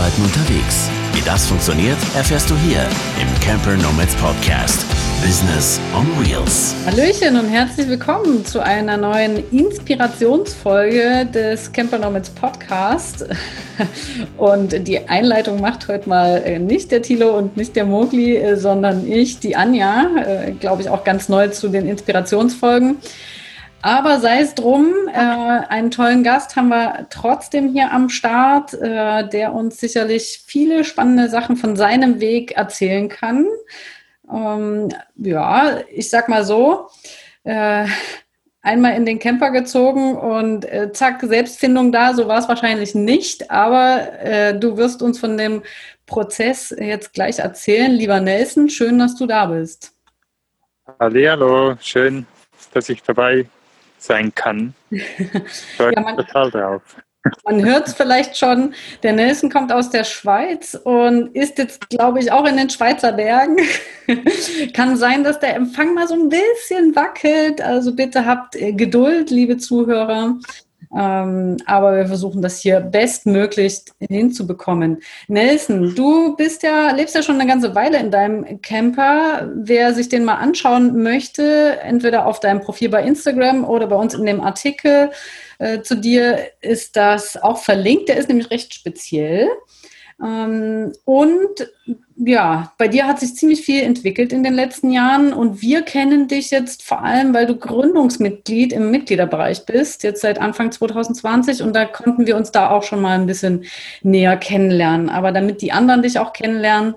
[0.00, 0.88] Arbeiten unterwegs.
[1.12, 2.80] Wie das funktioniert, erfährst du hier
[3.20, 4.86] im Camper Nomads Podcast.
[5.22, 6.74] Business on Wheels.
[6.86, 13.26] Hallöchen und herzlich willkommen zu einer neuen Inspirationsfolge des Camper Nomads Podcast.
[14.38, 18.56] Und die Einleitung macht heute mal äh, nicht der Thilo und nicht der Mogli, äh,
[18.56, 22.96] sondern ich, die Anja, äh, glaube ich auch ganz neu zu den Inspirationsfolgen.
[23.82, 29.26] Aber sei es drum, äh, einen tollen Gast haben wir trotzdem hier am Start, äh,
[29.26, 33.46] der uns sicherlich viele spannende Sachen von seinem Weg erzählen kann.
[34.30, 36.88] Ähm, ja, ich sag mal so,
[37.44, 37.86] äh,
[38.60, 43.50] einmal in den Camper gezogen und äh, zack, Selbstfindung da, so war es wahrscheinlich nicht,
[43.50, 45.62] aber äh, du wirst uns von dem
[46.04, 47.90] Prozess jetzt gleich erzählen.
[47.92, 49.94] Lieber Nelson, schön, dass du da bist.
[50.98, 52.26] Hallo, schön,
[52.74, 53.46] dass ich dabei
[54.02, 54.74] sein kann.
[54.90, 56.82] Ich freue ja, total drauf.
[57.44, 62.20] Man hört es vielleicht schon, der Nelson kommt aus der Schweiz und ist jetzt, glaube
[62.20, 63.58] ich, auch in den Schweizer Bergen.
[64.74, 67.60] Kann sein, dass der Empfang mal so ein bisschen wackelt.
[67.60, 70.36] Also bitte habt äh, Geduld, liebe Zuhörer.
[70.96, 75.00] Ähm, aber wir versuchen das hier bestmöglich hinzubekommen.
[75.28, 79.48] Nelson, du bist ja, lebst ja schon eine ganze Weile in deinem Camper.
[79.54, 84.14] Wer sich den mal anschauen möchte, entweder auf deinem Profil bei Instagram oder bei uns
[84.14, 85.10] in dem Artikel
[85.58, 88.08] äh, zu dir, ist das auch verlinkt.
[88.08, 89.48] Der ist nämlich recht speziell.
[90.22, 91.70] Ähm, und
[92.16, 96.28] ja, bei dir hat sich ziemlich viel entwickelt in den letzten Jahren und wir kennen
[96.28, 101.74] dich jetzt vor allem, weil du Gründungsmitglied im Mitgliederbereich bist, jetzt seit Anfang 2020 und
[101.74, 103.64] da konnten wir uns da auch schon mal ein bisschen
[104.02, 105.08] näher kennenlernen.
[105.08, 106.94] Aber damit die anderen dich auch kennenlernen,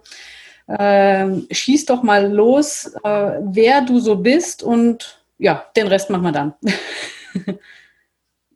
[0.68, 6.24] äh, schieß doch mal los, äh, wer du so bist und ja, den Rest machen
[6.24, 6.54] wir dann.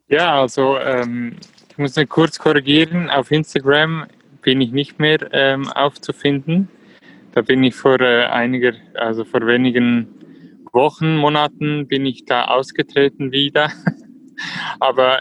[0.08, 1.36] ja, also ähm,
[1.70, 3.08] ich muss mich kurz korrigieren.
[3.08, 4.06] Auf Instagram
[4.48, 6.70] bin ich nicht mehr ähm, aufzufinden.
[7.32, 10.08] Da bin ich vor äh, einiger, also vor wenigen
[10.72, 13.70] Wochen, Monaten bin ich da ausgetreten wieder.
[14.80, 15.20] Aber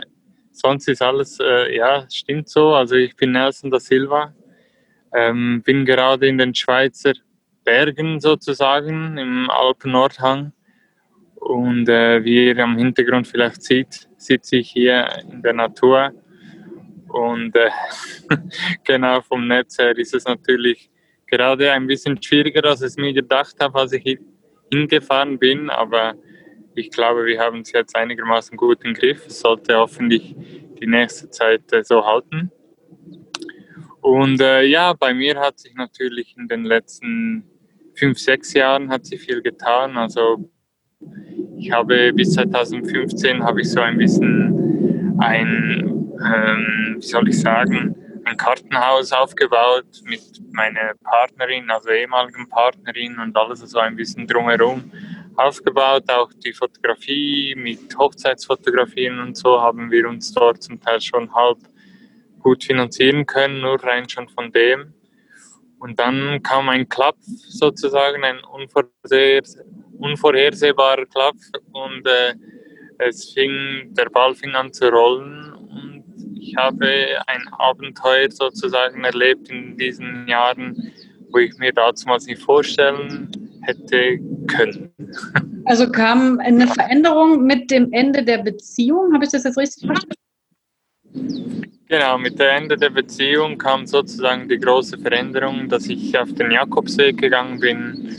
[0.53, 2.73] sonst ist alles, äh, ja, stimmt so.
[2.73, 4.33] Also ich bin Nelson da Silva,
[5.13, 7.11] ähm, bin gerade in den Schweizer
[7.65, 10.53] Bergen sozusagen, im Alpen-Nordhang.
[11.35, 16.13] Und äh, wie ihr am Hintergrund vielleicht seht, sitze ich hier in der Natur
[17.09, 17.69] und äh,
[18.83, 20.89] genau vom Netz her ist es natürlich
[21.27, 24.19] gerade ein bisschen schwieriger, als ich es mir gedacht habe, als ich
[24.71, 25.69] hingefahren bin.
[25.69, 26.15] Aber
[26.75, 29.25] ich glaube, wir haben es jetzt einigermaßen gut im Griff.
[29.27, 30.35] Es sollte hoffentlich
[30.79, 32.51] die nächste Zeit äh, so halten.
[34.01, 37.43] Und äh, ja, bei mir hat sich natürlich in den letzten
[37.95, 39.97] fünf, sechs Jahren hat sich viel getan.
[39.97, 40.49] Also
[41.57, 47.95] ich habe bis 2015 habe ich so ein bisschen ein ähm, wie soll ich sagen,
[48.25, 50.21] ein Kartenhaus aufgebaut mit
[50.51, 54.91] meiner Partnerin, also ehemaligen Partnerin und alles so ein bisschen drumherum
[55.35, 56.03] aufgebaut.
[56.09, 61.59] Auch die Fotografie mit Hochzeitsfotografien und so haben wir uns dort zum Teil schon halb
[62.39, 64.93] gut finanzieren können, nur rein schon von dem.
[65.79, 68.39] Und dann kam ein Klapp sozusagen, ein
[69.99, 71.35] unvorhersehbarer Klapp
[71.71, 72.33] und äh,
[72.99, 75.46] es fing, der Ball fing an zu rollen
[76.47, 76.87] ich habe
[77.27, 80.91] ein Abenteuer sozusagen erlebt in diesen Jahren,
[81.29, 83.29] wo ich mir damals nicht vorstellen
[83.61, 84.91] hätte können.
[85.69, 90.15] Also kam eine Veränderung mit dem Ende der Beziehung, habe ich das jetzt richtig verstanden?
[91.89, 96.51] Genau, mit dem Ende der Beziehung kam sozusagen die große Veränderung, dass ich auf den
[96.51, 98.15] Jakobsweg gegangen bin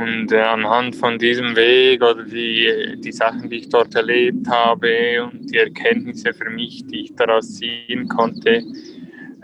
[0.00, 5.24] und äh, anhand von diesem Weg oder die, die Sachen, die ich dort erlebt habe
[5.24, 8.62] und die Erkenntnisse für mich, die ich daraus ziehen konnte,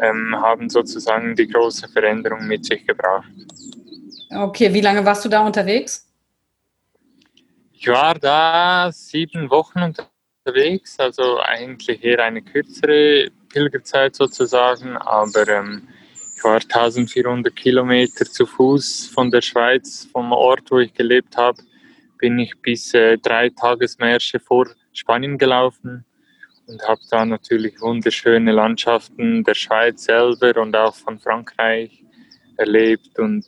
[0.00, 3.31] ähm, haben sozusagen die große Veränderung mit sich gebracht.
[4.31, 6.09] Okay, wie lange warst du da unterwegs?
[7.72, 9.94] Ich war da sieben Wochen
[10.44, 15.88] unterwegs, also eigentlich eher eine kürzere Pilgerzeit sozusagen, aber ähm,
[16.44, 21.62] war 1400 Kilometer zu Fuß von der Schweiz, vom Ort, wo ich gelebt habe,
[22.19, 26.05] bin ich bis äh, drei Tagesmärsche vor Spanien gelaufen
[26.67, 32.05] und habe da natürlich wunderschöne Landschaften der Schweiz selber und auch von Frankreich
[32.56, 33.44] erlebt und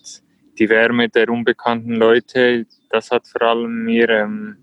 [0.58, 4.56] die Wärme der unbekannten Leute, das hat vor allem mir ähm,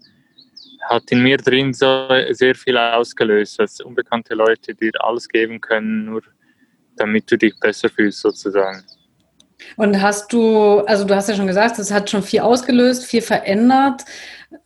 [0.89, 6.05] hat in mir drin so sehr viel ausgelöst, dass unbekannte Leute dir alles geben können,
[6.05, 6.21] nur
[6.97, 8.83] damit du dich besser fühlst sozusagen.
[9.77, 13.21] Und hast du, also du hast ja schon gesagt, es hat schon viel ausgelöst, viel
[13.21, 14.03] verändert.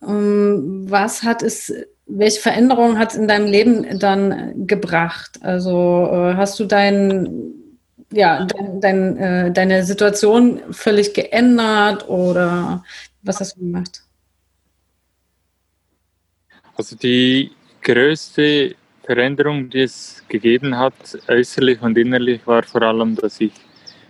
[0.06, 1.72] Ähm, was hat es,
[2.06, 5.38] welche Veränderungen hat es in deinem Leben dann gebracht?
[5.42, 7.52] Also äh, hast du dein,
[8.12, 12.84] ja, dein, dein, äh, deine Situation völlig geändert oder
[13.22, 14.02] was hast du gemacht?
[16.76, 17.50] Also die
[17.82, 18.76] größte
[19.08, 20.92] Veränderung, die es gegeben hat,
[21.28, 23.54] äußerlich und innerlich, war vor allem, dass ich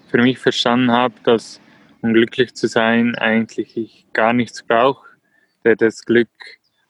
[0.08, 1.60] für mich verstanden habe, dass
[2.02, 5.06] um glücklich zu sein eigentlich ich gar nichts brauche.
[5.62, 6.30] Das Glück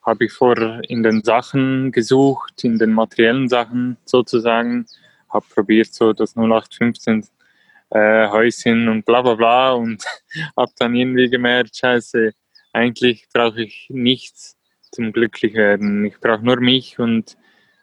[0.00, 4.86] habe ich vorher in den Sachen gesucht, in den materiellen Sachen sozusagen,
[5.28, 7.26] habe probiert so das 0815
[7.90, 10.02] äh, Häuschen und bla bla bla und
[10.56, 12.32] habe dann irgendwie gemerkt, scheiße,
[12.72, 14.56] eigentlich brauche ich nichts
[14.92, 16.06] zum glücklich werden.
[16.06, 17.36] Ich brauche nur mich und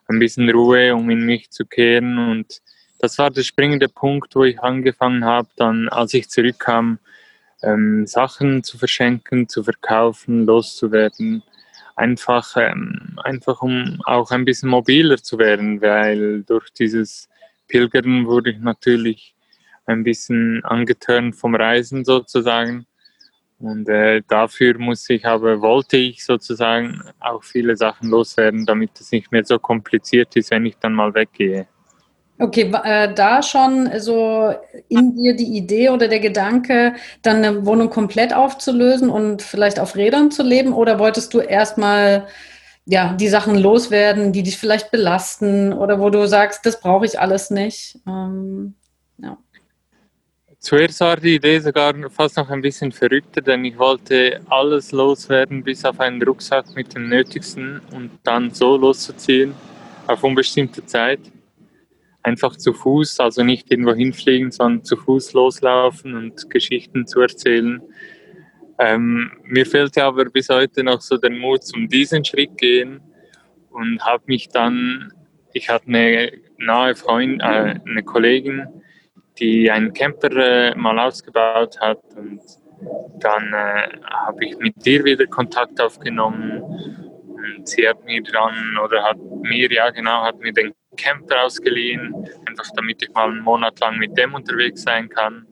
[0.08, 2.62] ein bisschen Ruhe, um in mich zu kehren und
[3.00, 7.00] das war der springende Punkt, wo ich angefangen habe, dann, als ich zurückkam,
[7.62, 11.44] ähm, Sachen zu verschenken, zu verkaufen, loszuwerden.
[11.96, 17.30] Einfach, ähm, einfach um auch ein bisschen mobiler zu werden, weil durch dieses
[17.68, 19.36] Pilgern wurde ich natürlich
[19.86, 22.86] ein bisschen angetörnt vom Reisen sozusagen.
[23.66, 29.12] Und äh, dafür muss ich aber, wollte ich sozusagen auch viele Sachen loswerden, damit es
[29.12, 31.66] nicht mehr so kompliziert ist, wenn ich dann mal weggehe.
[32.38, 34.54] Okay, äh, da schon so
[34.88, 39.96] in dir die Idee oder der Gedanke, dann eine Wohnung komplett aufzulösen und vielleicht auf
[39.96, 40.72] Rädern zu leben?
[40.72, 42.28] Oder wolltest du erstmal
[42.86, 47.20] ja, die Sachen loswerden, die dich vielleicht belasten oder wo du sagst, das brauche ich
[47.20, 47.98] alles nicht?
[48.06, 48.76] Ähm,
[49.18, 49.38] ja.
[50.66, 55.64] Zuerst war die Idee sogar fast noch ein bisschen verrückter, denn ich wollte alles loswerden,
[55.64, 59.54] bis auf einen Rucksack mit dem Nötigsten und dann so loszuziehen
[60.08, 61.20] auf unbestimmte Zeit
[62.24, 67.80] einfach zu Fuß, also nicht irgendwo hinfliegen, sondern zu Fuß loslaufen und Geschichten zu erzählen.
[68.80, 73.02] Ähm, mir fehlte aber bis heute noch so der Mut zum diesen Schritt gehen
[73.70, 75.14] und habe mich dann,
[75.54, 78.68] ich hatte eine nahe Freundin, äh, eine Kollegin,
[79.40, 82.42] die einen Camper äh, mal ausgebaut hat und
[83.20, 89.04] dann äh, habe ich mit dir wieder Kontakt aufgenommen und sie hat mir dann, oder
[89.04, 92.14] hat mir, ja genau, hat mir den Camper ausgeliehen,
[92.48, 95.46] einfach damit ich mal einen Monat lang mit dem unterwegs sein kann.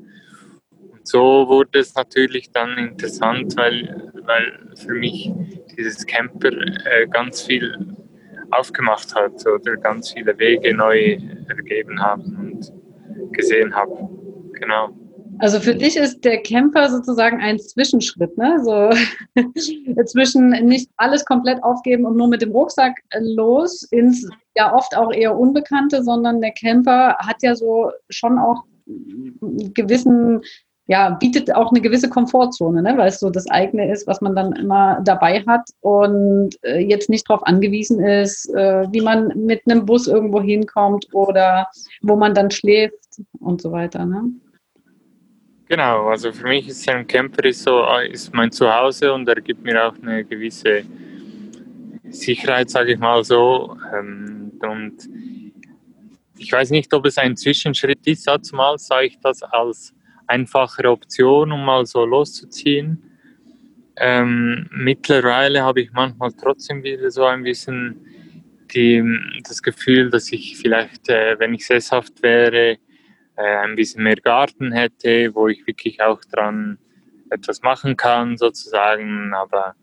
[0.92, 5.32] Und so wurde es natürlich dann interessant, weil, weil für mich
[5.78, 7.96] dieses Camper äh, ganz viel
[8.52, 11.18] aufgemacht hat oder ganz viele Wege neu
[11.50, 12.83] ergeben haben und
[13.34, 14.10] gesehen habe.
[14.54, 14.90] Genau.
[15.40, 18.60] Also für dich ist der Camper sozusagen ein Zwischenschritt, ne?
[18.64, 18.92] So
[20.06, 25.12] zwischen nicht alles komplett aufgeben und nur mit dem Rucksack los ins ja oft auch
[25.12, 28.64] eher Unbekannte, sondern der Camper hat ja so schon auch
[29.74, 30.42] gewissen,
[30.88, 32.98] ja, bietet auch eine gewisse Komfortzone, ne?
[32.98, 37.10] weil es so das eigene ist, was man dann immer dabei hat und äh, jetzt
[37.10, 41.68] nicht darauf angewiesen ist, äh, wie man mit einem Bus irgendwo hinkommt oder
[42.02, 44.06] wo man dann schläft und so weiter.
[44.06, 44.24] Ne?
[45.70, 49.64] Genau, also für mich ist ein Camper ist so ist mein Zuhause und er gibt
[49.64, 50.84] mir auch eine gewisse
[52.10, 53.78] Sicherheit, sage ich mal so.
[53.98, 55.10] Ähm, und
[56.38, 58.30] ich weiß nicht, ob es ein Zwischenschritt ist.
[58.42, 59.94] Zumal sah ich das als
[60.28, 63.10] einfachere Option, um mal so loszuziehen.
[63.96, 68.00] Ähm, mittlerweile habe ich manchmal trotzdem wieder so ein bisschen
[68.74, 69.04] die,
[69.48, 72.78] das Gefühl, dass ich vielleicht, äh, wenn ich sesshaft wäre,
[73.36, 76.78] äh, ein bisschen mehr Garten hätte, wo ich wirklich auch dran
[77.30, 79.34] etwas machen kann, sozusagen.
[79.34, 79.76] Aber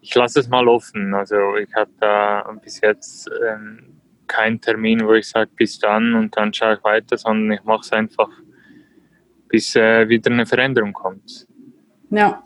[0.00, 1.14] ich lasse es mal offen.
[1.14, 6.36] Also ich habe da bis jetzt ähm, keinen Termin, wo ich sage, bis dann und
[6.36, 8.28] dann schaue ich weiter, sondern ich mache es einfach,
[9.48, 11.46] bis äh, wieder eine Veränderung kommt.
[12.10, 12.42] Ja.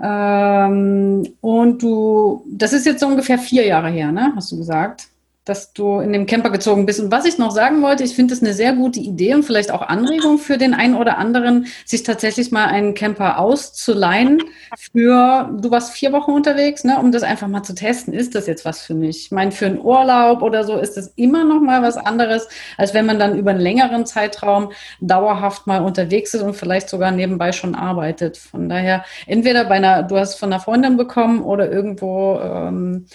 [0.00, 4.32] Ähm, und du, das ist jetzt so ungefähr vier Jahre her, ne?
[4.36, 5.07] Hast du gesagt?
[5.48, 7.00] Dass du in dem Camper gezogen bist.
[7.00, 9.70] Und was ich noch sagen wollte, ich finde es eine sehr gute Idee und vielleicht
[9.70, 14.42] auch Anregung für den einen oder anderen, sich tatsächlich mal einen Camper auszuleihen
[14.76, 18.12] für, du warst vier Wochen unterwegs, ne, um das einfach mal zu testen.
[18.12, 19.24] Ist das jetzt was für mich?
[19.26, 22.92] Ich meine, für einen Urlaub oder so ist das immer noch mal was anderes, als
[22.92, 27.52] wenn man dann über einen längeren Zeitraum dauerhaft mal unterwegs ist und vielleicht sogar nebenbei
[27.52, 28.36] schon arbeitet.
[28.36, 33.06] Von daher, entweder bei einer, du hast von einer Freundin bekommen oder irgendwo, ähm,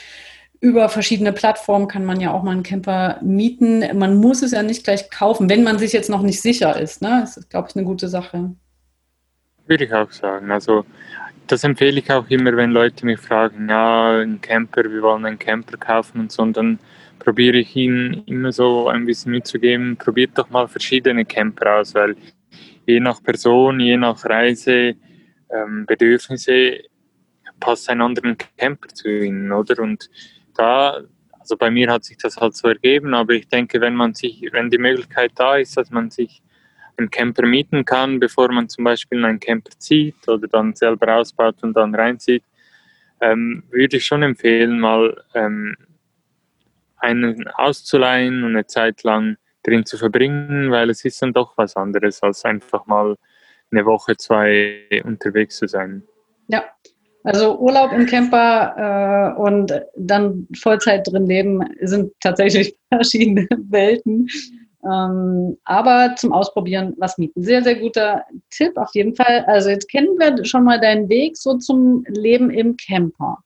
[0.63, 3.83] über verschiedene Plattformen kann man ja auch mal einen Camper mieten.
[3.99, 7.01] Man muss es ja nicht gleich kaufen, wenn man sich jetzt noch nicht sicher ist.
[7.01, 7.19] Ne?
[7.19, 8.55] Das ist, glaube ich, eine gute Sache.
[9.67, 10.49] Würde ich auch sagen.
[10.51, 10.85] Also
[11.47, 15.37] das empfehle ich auch immer, wenn Leute mich fragen, ja, ein Camper, wir wollen einen
[15.37, 16.79] Camper kaufen und so, und dann
[17.19, 22.15] probiere ich ihnen immer so ein bisschen mitzugeben, probiert doch mal verschiedene Camper aus, weil
[22.85, 24.95] je nach Person, je nach Reise,
[25.49, 26.79] ähm, Bedürfnisse
[27.59, 29.83] passt ein anderen Camper zu ihnen, oder?
[29.83, 30.09] Und
[30.53, 31.01] da,
[31.39, 34.47] also bei mir hat sich das halt so ergeben, aber ich denke, wenn man sich,
[34.51, 36.41] wenn die Möglichkeit da ist, dass man sich
[36.97, 41.55] einen Camper mieten kann, bevor man zum Beispiel einen Camper zieht oder dann selber ausbaut
[41.61, 42.43] und dann reinzieht,
[43.19, 45.75] ähm, würde ich schon empfehlen, mal ähm,
[46.97, 51.75] einen auszuleihen und eine Zeit lang drin zu verbringen, weil es ist dann doch was
[51.75, 53.15] anderes, als einfach mal
[53.71, 56.03] eine Woche, zwei unterwegs zu sein.
[56.47, 56.63] Ja,
[57.23, 64.27] also Urlaub im Camper äh, und dann Vollzeit drin leben sind tatsächlich verschiedene Welten.
[64.85, 67.41] Ähm, aber zum Ausprobieren was mieten.
[67.41, 69.45] Sehr, sehr guter Tipp auf jeden Fall.
[69.47, 73.37] Also jetzt kennen wir schon mal deinen Weg so zum Leben im Camper.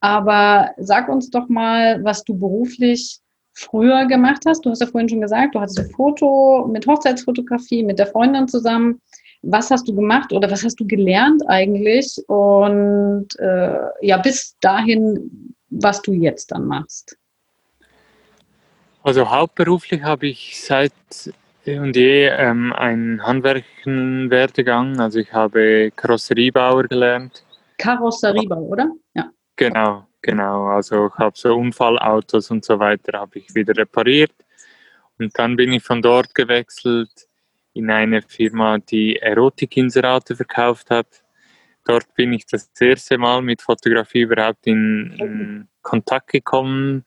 [0.00, 3.20] Aber sag uns doch mal, was du beruflich
[3.54, 4.66] früher gemacht hast.
[4.66, 8.46] Du hast ja vorhin schon gesagt, du hattest ein Foto mit Hochzeitsfotografie mit der Freundin
[8.46, 9.00] zusammen.
[9.42, 12.16] Was hast du gemacht oder was hast du gelernt eigentlich?
[12.28, 17.16] Und äh, ja, bis dahin, was du jetzt dann machst.
[19.02, 20.92] Also hauptberuflich habe ich seit
[21.66, 25.00] und je ähm, einen Handwerkenwerdegang.
[25.00, 27.44] Also ich habe Karosseriebauer gelernt.
[27.78, 28.90] Karosseriebauer, oder?
[29.14, 29.30] Ja.
[29.56, 30.66] Genau, genau.
[30.66, 34.32] Also ich habe so Unfallautos und so weiter habe ich wieder repariert.
[35.18, 37.25] Und dann bin ich von dort gewechselt
[37.76, 41.22] in eine Firma, die Erotikinserate verkauft hat.
[41.84, 47.04] Dort bin ich das erste Mal mit Fotografie überhaupt in, in Kontakt gekommen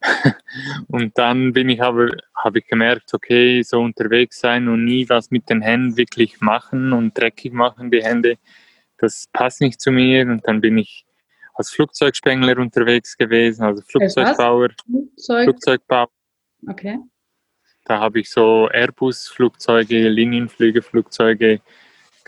[0.88, 5.30] und dann bin ich aber, habe ich gemerkt, okay, so unterwegs sein und nie was
[5.30, 8.38] mit den Händen wirklich machen und dreckig machen die Hände,
[8.98, 10.22] das passt nicht zu mir.
[10.22, 11.06] Und dann bin ich
[11.54, 14.70] als Flugzeugspengler unterwegs gewesen, also Flugzeugbauer.
[14.84, 15.44] Flugzeug?
[15.44, 16.08] Flugzeugbauer.
[16.68, 16.98] Okay.
[17.86, 21.60] Da habe ich so Airbus-Flugzeuge, Linienflüge-Flugzeuge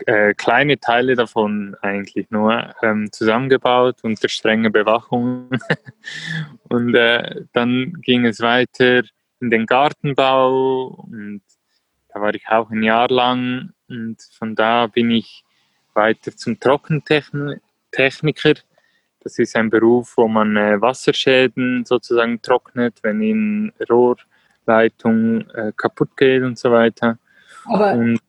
[0.05, 5.49] äh, kleine Teile davon eigentlich nur ähm, zusammengebaut unter strenger Bewachung.
[6.69, 9.03] und äh, dann ging es weiter
[9.41, 11.41] in den Gartenbau und
[12.13, 15.43] da war ich auch ein Jahr lang und von da bin ich
[15.93, 18.53] weiter zum Trockentechniker.
[19.21, 23.73] Das ist ein Beruf, wo man äh, Wasserschäden sozusagen trocknet, wenn in
[24.69, 27.19] Rohrleitung äh, kaputt geht und so weiter.
[27.65, 28.21] Aber und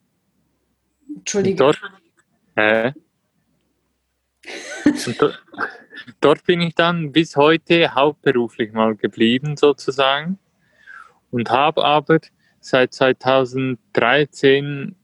[1.16, 1.58] Entschuldigung.
[1.58, 1.80] Dort,
[2.56, 2.92] äh,
[5.18, 5.44] dort,
[6.20, 10.40] dort bin ich dann bis heute hauptberuflich mal geblieben sozusagen
[11.30, 12.18] und habe aber
[12.60, 14.96] seit 2013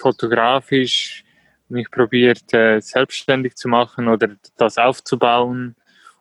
[0.00, 1.24] fotografisch
[1.68, 5.74] mich probiert äh, selbstständig zu machen oder das aufzubauen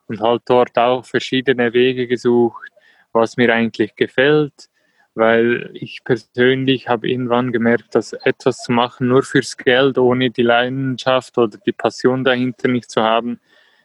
[0.07, 2.71] und halt dort auch verschiedene Wege gesucht,
[3.15, 4.69] was mir eigentlich gefällt
[5.15, 10.43] weil ich persönlich habe irgendwann gemerkt, dass etwas zu machen nur fürs Geld, ohne die
[10.43, 13.39] Leidenschaft oder die Passion dahinter nicht zu haben,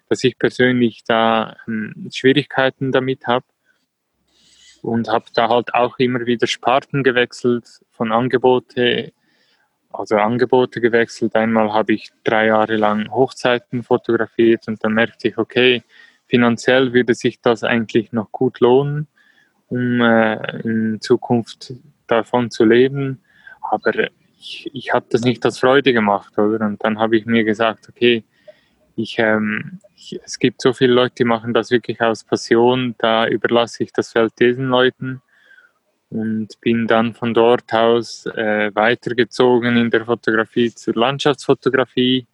[0.09, 3.47] dass ich persönlich da ähm, Schwierigkeiten damit habe
[4.83, 9.13] und habe da halt auch immer wieder Sparten gewechselt von Angebote,
[9.93, 11.37] also Angebote gewechselt.
[11.37, 15.85] Einmal habe ich drei Jahre lang Hochzeiten fotografiert und dann merkte ich, okay,
[16.27, 19.07] finanziell würde sich das eigentlich noch gut lohnen
[19.71, 21.73] um äh, in Zukunft
[22.07, 23.21] davon zu leben.
[23.71, 23.93] Aber
[24.39, 26.67] ich, ich habe das nicht als Freude gemacht, oder?
[26.67, 28.25] Und dann habe ich mir gesagt, okay,
[28.97, 33.27] ich, ähm, ich, es gibt so viele Leute, die machen das wirklich aus Passion, da
[33.27, 35.23] überlasse ich das Feld diesen Leuten
[36.11, 42.27] und bin dann von dort aus äh, weitergezogen in der Fotografie zur Landschaftsfotografie.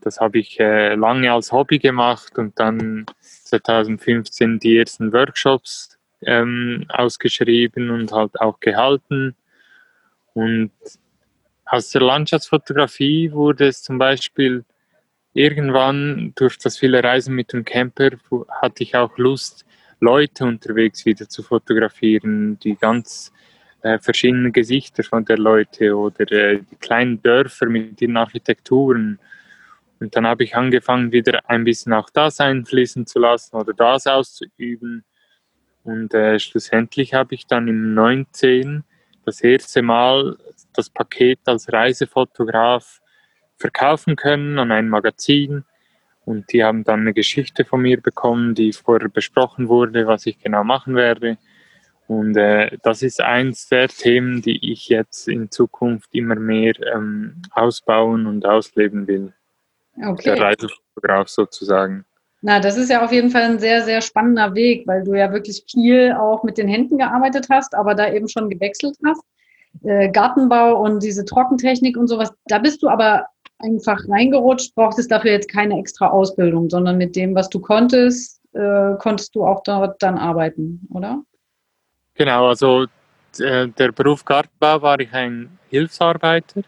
[0.00, 5.96] Das habe ich äh, lange als Hobby gemacht und dann 2015 die ersten Workshops
[6.26, 9.34] ähm, ausgeschrieben und halt auch gehalten.
[10.34, 10.72] Und
[11.64, 14.64] aus der Landschaftsfotografie wurde es zum Beispiel
[15.34, 18.10] irgendwann durch das viele Reisen mit dem Camper
[18.60, 19.64] hatte ich auch Lust,
[20.00, 23.32] Leute unterwegs wieder zu fotografieren, die ganz
[23.82, 29.18] äh, verschiedenen Gesichter von der Leute oder äh, die kleinen Dörfer mit ihren Architekturen.
[30.00, 34.06] Und dann habe ich angefangen, wieder ein bisschen auch das einfließen zu lassen oder das
[34.06, 35.04] auszuüben.
[35.84, 38.84] Und äh, schlussendlich habe ich dann im 19
[39.24, 40.36] das erste Mal
[40.72, 43.00] das Paket als Reisefotograf
[43.56, 45.64] verkaufen können an ein Magazin.
[46.24, 50.38] Und die haben dann eine Geschichte von mir bekommen, die vorher besprochen wurde, was ich
[50.38, 51.36] genau machen werde.
[52.06, 57.42] Und äh, das ist eins der Themen, die ich jetzt in Zukunft immer mehr ähm,
[57.52, 59.32] ausbauen und ausleben will.
[59.96, 60.34] Okay.
[60.34, 62.04] Der Reisefotograf sozusagen.
[62.44, 65.32] Na, das ist ja auf jeden Fall ein sehr, sehr spannender Weg, weil du ja
[65.32, 69.22] wirklich viel auch mit den Händen gearbeitet hast, aber da eben schon gewechselt hast.
[69.84, 73.26] Äh, Gartenbau und diese Trockentechnik und sowas, da bist du aber
[73.60, 78.94] einfach reingerutscht, brauchtest dafür jetzt keine extra Ausbildung, sondern mit dem, was du konntest, äh,
[78.98, 81.22] konntest du auch dort dann arbeiten, oder?
[82.14, 82.86] Genau, also
[83.38, 86.62] äh, der Beruf Gartenbau war ich ein Hilfsarbeiter.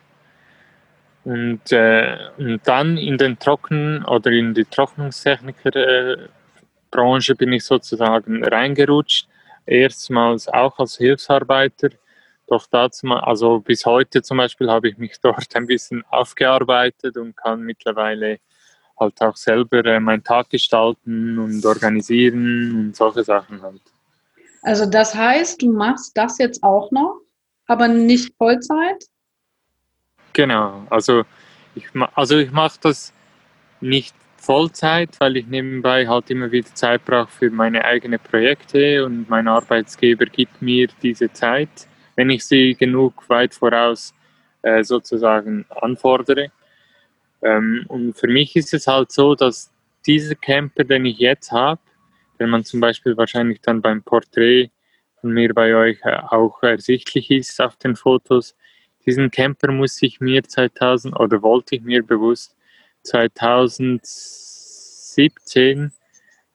[1.24, 9.26] Und, äh, und dann in den Trocken- oder in die Trocknungstechniker-Branche bin ich sozusagen reingerutscht.
[9.66, 11.88] Erstmals auch als Hilfsarbeiter.
[12.46, 17.34] Doch dazu, also bis heute zum Beispiel habe ich mich dort ein bisschen aufgearbeitet und
[17.36, 18.38] kann mittlerweile
[19.00, 23.80] halt auch selber äh, meinen Tag gestalten und organisieren und solche Sachen halt.
[24.62, 27.20] Also das heißt, du machst das jetzt auch noch,
[27.66, 29.04] aber nicht Vollzeit?
[30.34, 31.22] Genau, also
[31.74, 33.14] ich, also ich mache das
[33.80, 39.30] nicht Vollzeit, weil ich nebenbei halt immer wieder Zeit brauche für meine eigenen Projekte und
[39.30, 44.12] mein Arbeitsgeber gibt mir diese Zeit, wenn ich sie genug weit voraus
[44.62, 46.50] äh, sozusagen anfordere.
[47.42, 49.70] Ähm, und für mich ist es halt so, dass
[50.04, 51.80] dieser Camper, den ich jetzt habe,
[52.38, 54.70] wenn man zum Beispiel wahrscheinlich dann beim Porträt
[55.20, 58.56] von mir bei euch äh, auch ersichtlich ist auf den Fotos.
[59.06, 62.56] Diesen Camper muss ich mir 2000 oder wollte ich mir bewusst
[63.02, 65.92] 2017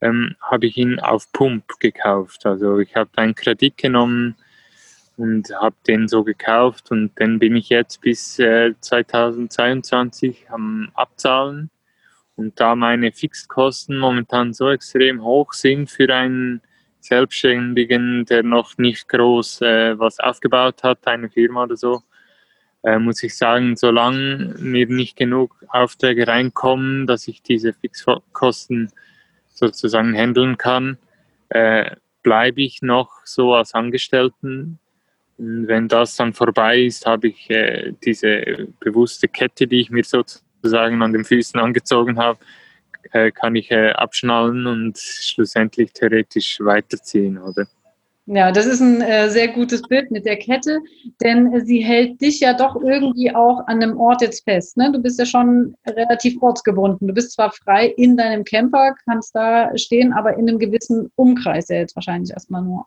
[0.02, 2.46] ähm, habe ich ihn auf Pump gekauft.
[2.46, 4.36] Also ich habe einen Kredit genommen
[5.18, 11.70] und habe den so gekauft und dann bin ich jetzt bis äh, 2022 am Abzahlen
[12.36, 16.62] und da meine Fixkosten momentan so extrem hoch sind für einen
[17.02, 22.02] Selbstständigen, der noch nicht groß äh, was aufgebaut hat, eine Firma oder so,
[22.84, 28.92] äh, muss ich sagen, solange mir nicht genug Aufträge reinkommen, dass ich diese Fixkosten
[29.54, 30.98] sozusagen handeln kann,
[31.50, 34.80] äh, bleibe ich noch so als Angestellten.
[35.38, 40.04] Und wenn das dann vorbei ist, habe ich äh, diese bewusste Kette, die ich mir
[40.04, 42.40] sozusagen an den Füßen angezogen habe,
[43.12, 47.68] äh, kann ich äh, abschnallen und schlussendlich theoretisch weiterziehen, oder?
[48.32, 50.82] Ja, das ist ein äh, sehr gutes Bild mit der Kette,
[51.20, 54.78] denn sie hält dich ja doch irgendwie auch an einem Ort jetzt fest.
[54.78, 54.92] Ne?
[54.92, 57.08] Du bist ja schon relativ ortsgebunden.
[57.08, 61.70] Du bist zwar frei in deinem Camper, kannst da stehen, aber in einem gewissen Umkreis
[61.70, 62.86] ja jetzt wahrscheinlich erstmal nur.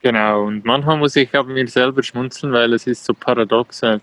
[0.00, 3.84] Genau, und manchmal muss ich aber mir selber schmunzeln, weil es ist so paradox.
[3.84, 4.00] Äh,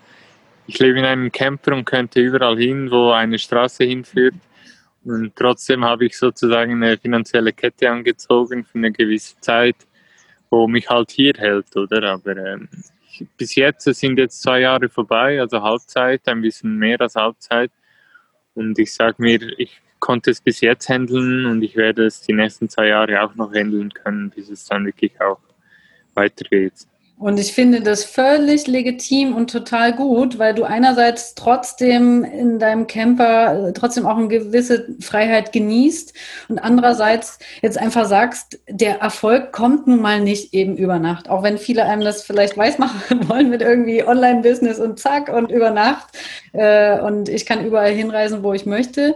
[0.67, 4.35] ich lebe in einem Camper und könnte überall hin, wo eine Straße hinführt.
[5.03, 9.75] Und trotzdem habe ich sozusagen eine finanzielle Kette angezogen für eine gewisse Zeit,
[10.55, 12.01] wo mich halt hier hält, oder?
[12.03, 12.69] Aber ähm,
[13.37, 17.71] bis jetzt sind jetzt zwei Jahre vorbei, also Halbzeit, ein bisschen mehr als Halbzeit.
[18.53, 22.33] Und ich sage mir, ich konnte es bis jetzt handeln und ich werde es die
[22.33, 25.39] nächsten zwei Jahre auch noch handeln können, bis es dann wirklich auch
[26.13, 26.73] weitergeht.
[27.17, 32.87] Und ich finde das völlig legitim und total gut, weil du einerseits trotzdem in deinem
[32.87, 36.13] Camper äh, trotzdem auch eine gewisse Freiheit genießt
[36.49, 41.29] und andererseits jetzt einfach sagst, der Erfolg kommt nun mal nicht eben über Nacht.
[41.29, 45.51] Auch wenn viele einem das vielleicht weiß machen wollen mit irgendwie Online-Business und zack und
[45.51, 46.07] über Nacht.
[46.51, 49.15] Äh, und ich kann überall hinreisen, wo ich möchte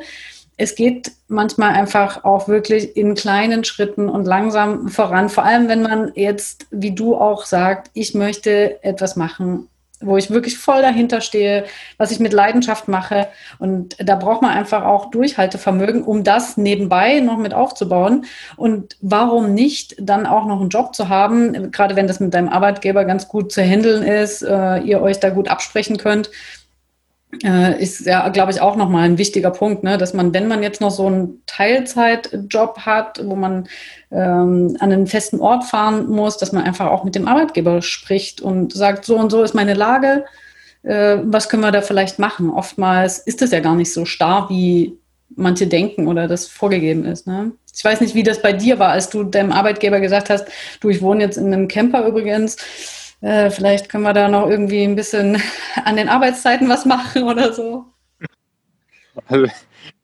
[0.60, 5.30] es geht manchmal einfach auch wirklich in kleinen Schritten und langsam voran.
[5.30, 9.69] Vor allem, wenn man jetzt, wie du auch sagt, ich möchte etwas machen,
[10.02, 11.65] wo ich wirklich voll dahinter stehe,
[11.98, 13.28] was ich mit Leidenschaft mache.
[13.58, 18.26] Und da braucht man einfach auch Durchhaltevermögen, um das nebenbei noch mit aufzubauen.
[18.58, 22.50] Und warum nicht dann auch noch einen Job zu haben, gerade wenn das mit deinem
[22.50, 26.30] Arbeitgeber ganz gut zu handeln ist, äh, ihr euch da gut absprechen könnt
[27.32, 29.98] ist ja, glaube ich, auch nochmal ein wichtiger Punkt, ne?
[29.98, 33.68] dass man, wenn man jetzt noch so einen Teilzeitjob hat, wo man
[34.12, 38.42] ähm, an einen festen Ort fahren muss, dass man einfach auch mit dem Arbeitgeber spricht
[38.42, 40.26] und sagt, so und so ist meine Lage,
[40.82, 42.50] äh, was können wir da vielleicht machen?
[42.50, 44.98] Oftmals ist das ja gar nicht so starr, wie
[45.36, 47.28] manche denken oder das vorgegeben ist.
[47.28, 47.52] Ne?
[47.76, 50.48] Ich weiß nicht, wie das bei dir war, als du deinem Arbeitgeber gesagt hast,
[50.82, 52.58] du, ich wohne jetzt in einem Camper übrigens
[53.21, 55.41] äh, vielleicht können wir da noch irgendwie ein bisschen
[55.86, 57.86] an den Arbeitszeiten was machen oder so.
[59.27, 59.47] Also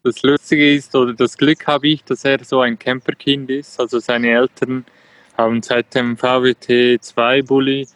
[0.02, 3.80] das Lustige ist, oder das Glück habe ich, dass er so ein Camperkind ist.
[3.80, 4.84] Also seine Eltern
[5.36, 7.86] haben seit dem VWT 2 Bulli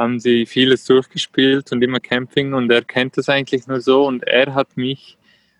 [0.00, 4.26] haben sie vieles durchgespielt und immer Camping und er kennt das eigentlich nur so und
[4.26, 5.18] er hat mich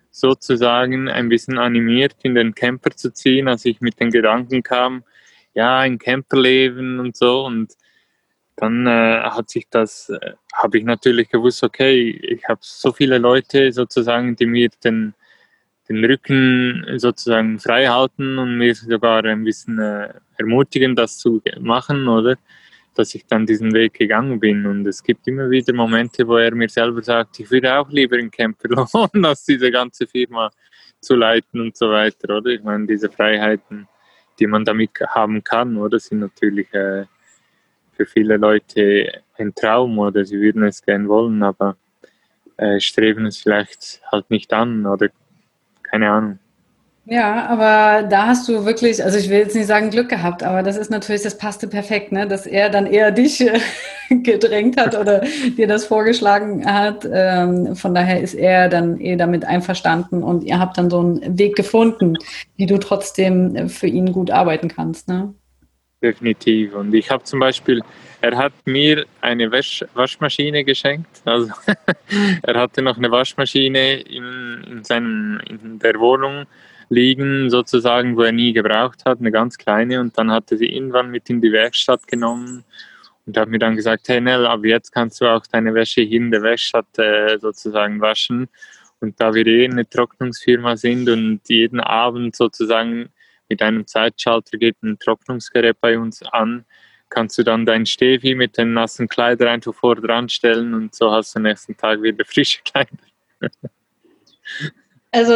[0.09, 5.03] sozusagen ein bisschen animiert, in den Camper zu ziehen, als ich mit den Gedanken kam,
[5.53, 7.73] ja, ein Camperleben und so und
[8.55, 13.17] dann äh, hat sich das, äh, habe ich natürlich gewusst, okay, ich habe so viele
[13.17, 15.13] Leute sozusagen, die mir den,
[15.89, 22.07] den Rücken sozusagen frei halten und mir sogar ein bisschen äh, ermutigen, das zu machen,
[22.07, 22.37] oder?
[22.95, 24.65] Dass ich dann diesen Weg gegangen bin.
[24.65, 28.17] Und es gibt immer wieder Momente, wo er mir selber sagt, ich würde auch lieber
[28.17, 30.51] in Camper lohnen, als diese ganze Firma
[30.99, 32.51] zu leiten und so weiter, oder?
[32.51, 33.87] Ich meine, diese Freiheiten,
[34.39, 37.05] die man damit haben kann, oder, sind natürlich äh,
[38.01, 41.77] für viele Leute ein Traum oder sie würden es gern wollen, aber
[42.57, 45.09] äh, streben es vielleicht halt nicht an oder
[45.83, 46.39] keine Ahnung.
[47.05, 50.61] Ja, aber da hast du wirklich, also ich will jetzt nicht sagen Glück gehabt, aber
[50.61, 52.27] das ist natürlich, das passte perfekt, ne?
[52.27, 53.43] dass er dann eher dich
[54.09, 55.21] gedrängt hat oder
[55.57, 57.07] dir das vorgeschlagen hat.
[57.11, 61.39] Ähm, von daher ist er dann eh damit einverstanden und ihr habt dann so einen
[61.39, 62.17] Weg gefunden,
[62.55, 65.07] wie du trotzdem für ihn gut arbeiten kannst.
[65.07, 65.33] Ne?
[66.01, 66.73] Definitiv.
[66.73, 67.81] Und ich habe zum Beispiel,
[68.21, 71.21] er hat mir eine Wasch Waschmaschine geschenkt.
[71.25, 71.51] Also
[72.43, 76.47] er hatte noch eine Waschmaschine in, in, seinem, in der Wohnung
[76.89, 80.01] liegen, sozusagen, wo er nie gebraucht hat, eine ganz kleine.
[80.01, 82.63] Und dann hatte sie irgendwann mit in die Werkstatt genommen
[83.27, 86.19] und hat mir dann gesagt, hey Nell, ab jetzt kannst du auch deine Wäsche hier
[86.19, 88.49] in der Werkstatt äh, sozusagen waschen.
[88.99, 93.09] Und da wir eh eine Trocknungsfirma sind und jeden Abend sozusagen
[93.51, 96.63] mit einem Zeitschalter geht ein Trocknungsgerät bei uns an,
[97.09, 101.11] kannst du dann dein Stevi mit den nassen Kleidern einfach vor dran stellen und so
[101.11, 102.97] hast du am nächsten Tag wieder frische Kleider.
[105.13, 105.33] Also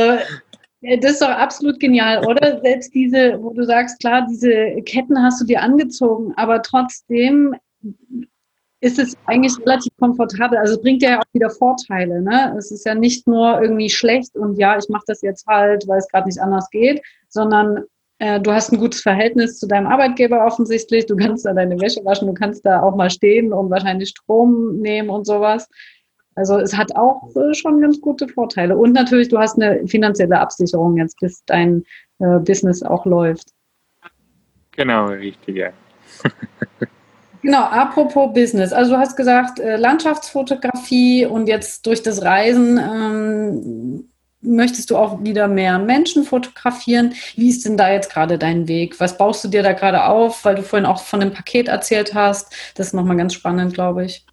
[0.82, 2.62] das ist doch absolut genial, oder?
[2.62, 7.56] Selbst diese, wo du sagst, klar, diese Ketten hast du dir angezogen, aber trotzdem
[8.80, 10.58] ist es eigentlich relativ komfortabel.
[10.58, 12.22] Also es bringt ja auch wieder Vorteile.
[12.22, 12.56] Ne?
[12.58, 16.00] Es ist ja nicht nur irgendwie schlecht und ja, ich mache das jetzt halt, weil
[16.00, 17.82] es gerade nicht anders geht, sondern äh,
[18.18, 21.06] du hast ein gutes Verhältnis zu deinem Arbeitgeber offensichtlich.
[21.06, 24.78] Du kannst da deine Wäsche waschen, du kannst da auch mal stehen und wahrscheinlich Strom
[24.78, 25.68] nehmen und sowas.
[26.36, 28.78] Also es hat auch äh, schon ganz gute Vorteile.
[28.78, 31.84] Und natürlich, du hast eine finanzielle Absicherung jetzt, bis dein
[32.20, 33.50] äh, Business auch läuft.
[34.72, 35.70] Genau, richtig, ja.
[37.42, 38.74] genau, apropos Business.
[38.74, 44.10] Also du hast gesagt, äh, Landschaftsfotografie und jetzt durch das Reisen ähm,
[44.46, 47.14] möchtest du auch wieder mehr Menschen fotografieren.
[47.36, 49.00] Wie ist denn da jetzt gerade dein Weg?
[49.00, 50.46] Was baust du dir da gerade auf?
[50.46, 52.54] Weil du vorhin auch von dem Paket erzählt hast.
[52.76, 54.26] Das ist nochmal ganz spannend, glaube ich.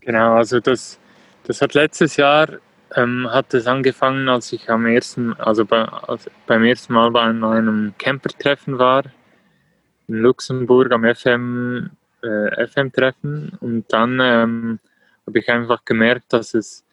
[0.00, 0.98] Genau, also das,
[1.44, 2.48] das hat letztes Jahr
[2.96, 7.22] ähm, hat es angefangen, als ich am ersten, also bei, als, beim ersten Mal bei
[7.22, 9.04] einem Camper-Treffen war
[10.08, 11.90] in Luxemburg am FM,
[12.22, 14.80] äh, FM-Treffen und dann ähm,
[15.26, 16.84] habe ich einfach gemerkt, dass es,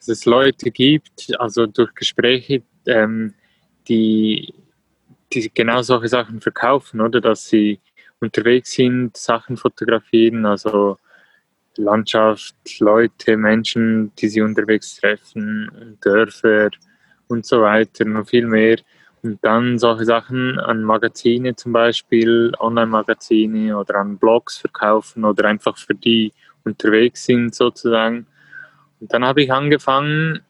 [0.00, 3.34] dass es Leute gibt, also durch Gespräche, ähm,
[3.86, 4.54] die,
[5.32, 7.80] die genau solche Sachen verkaufen, oder dass sie
[8.18, 10.98] unterwegs sind, Sachen fotografieren, also
[11.76, 16.70] Landschaft, Leute, Menschen, die sie unterwegs treffen, Dörfer
[17.28, 18.78] und so weiter, noch viel mehr.
[19.22, 25.76] Und dann solche Sachen an Magazine zum Beispiel, Online-Magazine oder an Blogs verkaufen oder einfach
[25.76, 26.32] für die
[26.64, 28.26] unterwegs sind sozusagen.
[29.00, 30.40] Und dann habe ich angefangen,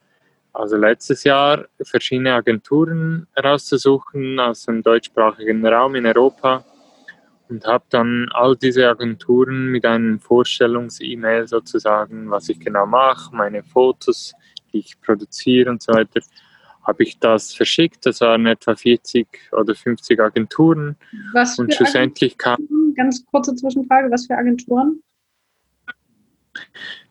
[0.52, 6.64] also letztes Jahr, verschiedene Agenturen herauszusuchen aus dem deutschsprachigen Raum in Europa
[7.48, 13.62] und habe dann all diese Agenturen mit einem Vorstellungs-E-Mail sozusagen, was ich genau mache, meine
[13.62, 14.32] Fotos,
[14.72, 16.20] die ich produziere und so weiter,
[16.82, 18.06] habe ich das verschickt.
[18.06, 20.96] Das waren etwa 40 oder 50 Agenturen.
[21.32, 22.56] Was und schlussendlich kam.
[22.96, 25.02] Ganz kurze Zwischenfrage: Was für Agenturen?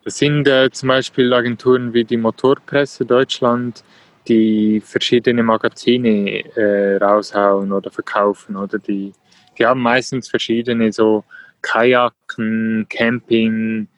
[0.04, 3.84] Das sind äh, zum Beispiel Agenturen wie die Motorpresse Deutschland,
[4.28, 9.13] die verschiedene Magazine äh, raushauen oder verkaufen oder die
[9.60, 11.25] die haben meistens verschiedene so
[11.62, 13.89] Kajaken, Camping,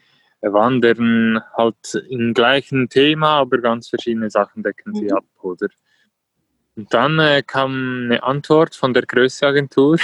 [0.42, 5.14] Wandern, halt im gleichen Thema, aber ganz verschiedene Sachen decken sie mhm.
[5.14, 5.68] ab, oder?
[6.76, 9.98] Und dann äh, kam eine Antwort von der Größeagentur.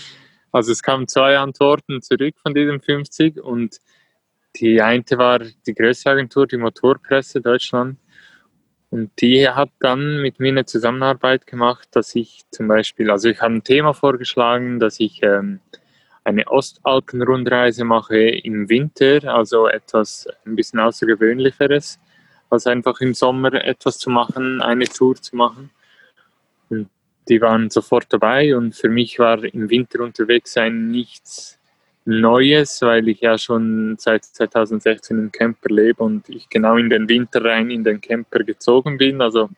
[0.52, 3.78] also es kamen zwei Antworten zurück von diesen 50 und
[4.56, 7.98] die eine war die Größeagentur, die Motorpresse Deutschland.
[8.90, 13.40] Und die hat dann mit mir eine Zusammenarbeit gemacht, dass ich zum Beispiel, also ich
[13.40, 15.58] habe ein Thema vorgeschlagen, dass ich ähm,
[16.22, 21.98] eine Ostalpenrundreise mache im Winter, also etwas ein bisschen Außergewöhnlicheres,
[22.50, 25.70] als einfach im Sommer etwas zu machen, eine Tour zu machen.
[26.68, 26.88] Und
[27.28, 31.58] die waren sofort dabei und für mich war im Winter unterwegs sein nichts
[32.06, 37.08] Neues, weil ich ja schon seit 2016 im Camper lebe und ich genau in den
[37.08, 39.22] Winter rein in den Camper gezogen bin.
[39.22, 39.48] Also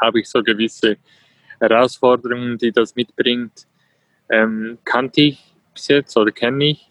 [0.00, 0.96] habe ich so gewisse
[1.60, 3.66] Herausforderungen, die das mitbringt,
[4.28, 6.90] ähm, kannte ich bis jetzt oder kenne ich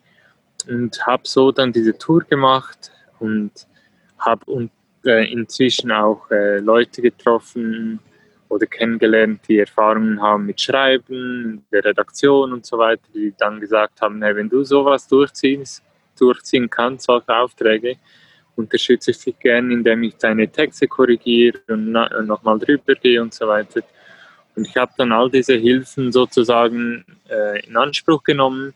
[0.68, 3.52] und habe so dann diese Tour gemacht und
[4.18, 4.70] habe
[5.06, 8.00] äh, inzwischen auch äh, Leute getroffen,
[8.54, 14.02] oder kennengelernt, die Erfahrungen haben mit Schreiben, der Redaktion und so weiter, die dann gesagt
[14.02, 15.84] haben, hey, wenn du sowas durchziehst,
[16.18, 17.96] durchziehen kannst, solche Aufträge,
[18.56, 23.48] unterstütze ich dich gerne, indem ich deine Texte korrigiere und nochmal drüber gehe und so
[23.48, 23.82] weiter.
[24.56, 28.74] Und ich habe dann all diese Hilfen sozusagen äh, in Anspruch genommen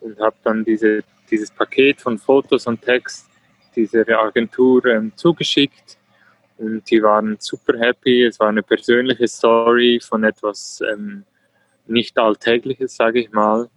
[0.00, 3.28] und habe dann diese, dieses Paket von Fotos und Text
[3.76, 5.98] dieser Agentur ähm, zugeschickt
[6.62, 8.24] und die waren super happy.
[8.24, 11.24] Es war eine persönliche Story von etwas ähm,
[11.86, 13.68] nicht Alltägliches, sage ich mal.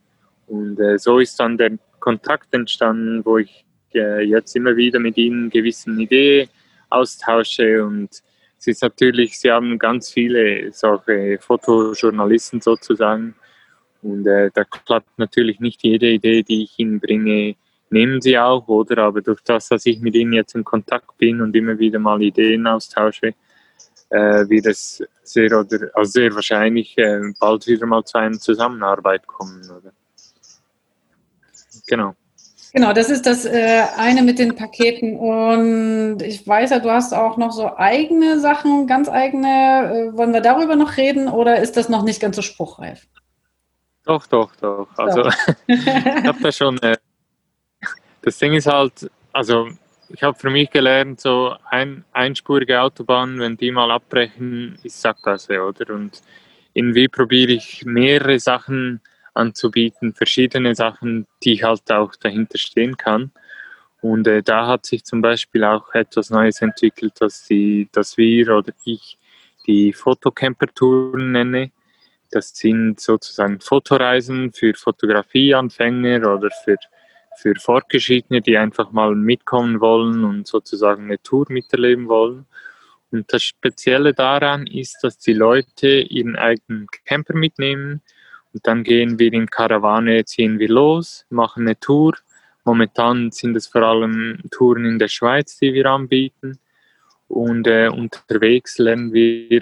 [0.48, 5.18] Und äh, so ist dann der Kontakt entstanden, wo ich äh, jetzt immer wieder mit
[5.18, 6.48] ihnen gewissen Ideen
[6.90, 8.10] austausche und
[8.58, 13.36] es ist natürlich, sie haben ganz viele solche Fotojournalisten sozusagen
[14.02, 17.56] und äh, da klappt natürlich nicht jede Idee, die ich ihnen bringe,
[17.90, 19.00] nehmen sie auch, oder?
[19.00, 22.22] Aber durch das, dass ich mit ihnen jetzt in Kontakt bin und immer wieder mal
[22.22, 23.34] Ideen austausche,
[24.10, 29.26] äh, wird es sehr oder also sehr wahrscheinlich äh, bald wieder mal zu einer Zusammenarbeit
[29.28, 29.92] kommen, oder?
[31.88, 32.16] Genau.
[32.76, 35.18] Genau, das ist das äh, eine mit den Paketen.
[35.18, 40.12] Und ich weiß ja, du hast auch noch so eigene Sachen, ganz eigene.
[40.12, 43.08] Äh, wollen wir darüber noch reden oder ist das noch nicht ganz so spruchreif?
[44.04, 44.90] Doch, doch, doch.
[44.98, 45.30] Also
[45.68, 46.78] ich habe da schon.
[46.80, 46.98] Äh,
[48.26, 49.70] das Ding ist halt, also
[50.10, 55.62] ich habe für mich gelernt, so ein, einspurige Autobahnen, wenn die mal abbrechen, ist Sackgasse,
[55.62, 55.94] oder?
[55.94, 56.22] Und
[56.74, 59.00] irgendwie probiere ich mehrere Sachen
[59.36, 63.32] anzubieten, verschiedene Sachen, die ich halt auch dahinter stehen kann.
[64.02, 68.56] Und äh, da hat sich zum Beispiel auch etwas Neues entwickelt, dass, die, dass wir
[68.56, 69.18] oder ich
[69.68, 71.72] die Fotocamper-Touren nenne.
[72.32, 76.78] Das sind sozusagen Fotoreisen für Fotografieanfänger oder für,
[77.38, 82.46] für Fortgeschrittene, die einfach mal mitkommen wollen und sozusagen eine Tour miterleben wollen.
[83.12, 88.02] Und das Spezielle daran ist, dass die Leute ihren eigenen Camper mitnehmen,
[88.56, 92.14] und dann gehen wir in Karawane, ziehen wir los, machen eine Tour.
[92.64, 96.58] Momentan sind es vor allem Touren in der Schweiz, die wir anbieten.
[97.28, 99.62] Und äh, unterwegs lernen wir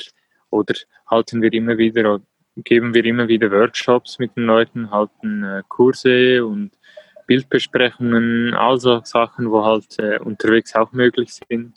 [0.51, 0.75] oder
[1.07, 2.21] halten wir immer wieder,
[2.57, 6.69] geben wir immer wieder Workshops mit den Leuten, halten äh, Kurse und
[7.27, 11.73] Bildbesprechungen, also Sachen, wo halt äh, unterwegs auch möglich sind.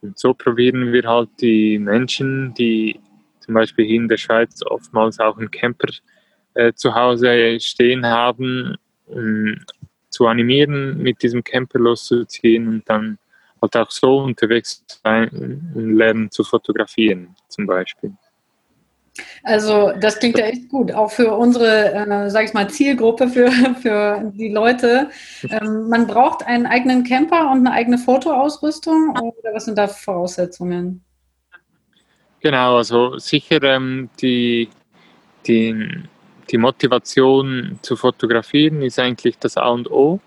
[0.00, 3.00] Und so probieren wir halt die Menschen, die
[3.40, 5.88] zum Beispiel hier in der Schweiz oftmals auch einen Camper
[6.54, 8.76] äh, zu Hause stehen haben,
[9.06, 9.56] um
[10.10, 13.18] zu animieren, mit diesem Camper loszuziehen und dann
[13.60, 15.28] halt auch so unterwegs sein
[15.74, 18.12] und lernen zu fotografieren zum Beispiel.
[19.42, 23.50] Also das klingt ja echt gut, auch für unsere, äh, sag ich mal, Zielgruppe, für,
[23.82, 25.10] für die Leute.
[25.48, 31.04] Ähm, man braucht einen eigenen Camper und eine eigene Fotoausrüstung oder was sind da Voraussetzungen?
[32.40, 34.68] Genau, also sicher ähm, die,
[35.46, 36.04] die
[36.50, 40.20] die Motivation zu fotografieren ist eigentlich das A und O.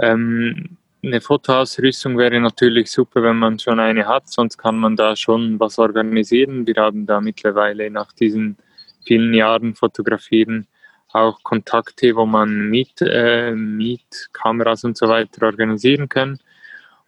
[0.00, 5.14] Ähm, eine Fotoausrüstung wäre natürlich super, wenn man schon eine hat, sonst kann man da
[5.16, 6.66] schon was organisieren.
[6.66, 8.56] Wir haben da mittlerweile nach diesen
[9.04, 10.66] vielen Jahren Fotografieren
[11.12, 16.38] auch Kontakte, wo man mit, äh, mit Kameras und so weiter organisieren kann.